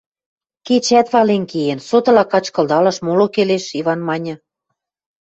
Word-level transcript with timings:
Кечӓт 0.65 1.07
вален 1.13 1.43
кеен, 1.51 1.79
сотыла 1.89 2.23
качкылдалаш 2.31 2.97
мол 3.05 3.19
келеш,— 3.35 3.63
Иван 3.79 3.99
маньы. 4.07 4.35